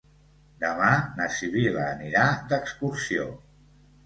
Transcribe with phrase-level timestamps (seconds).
[0.63, 0.87] Demà
[1.19, 3.29] na Sibil·la anirà d'excursió.